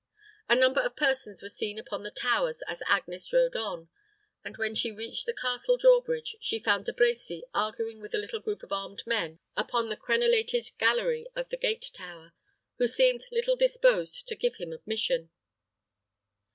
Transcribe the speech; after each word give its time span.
A 0.49 0.55
number 0.55 0.81
of 0.81 0.95
persons 0.95 1.43
were 1.43 1.47
seen 1.47 1.77
upon 1.77 2.01
the 2.01 2.09
towers 2.09 2.63
as 2.67 2.81
Agnes 2.87 3.31
rode 3.31 3.55
on; 3.55 3.87
and 4.43 4.57
when 4.57 4.73
she 4.73 4.91
reached 4.91 5.27
the 5.27 5.31
castle 5.31 5.77
draw 5.77 6.01
bridge, 6.01 6.35
she 6.39 6.57
found 6.57 6.85
De 6.85 6.91
Brecy 6.91 7.43
arguing 7.53 8.01
with 8.01 8.15
a 8.15 8.17
little 8.17 8.39
group 8.39 8.63
of 8.63 8.71
armed 8.71 9.03
men 9.05 9.37
upon 9.55 9.89
the 9.89 9.95
crenelated 9.95 10.71
gallery 10.79 11.27
of 11.35 11.49
the 11.49 11.57
gate 11.57 11.91
tower, 11.93 12.33
who 12.79 12.87
seemed 12.87 13.27
little 13.31 13.55
disposed 13.55 14.27
to 14.27 14.35
give 14.35 14.55
him 14.55 14.73
admission. 14.73 15.29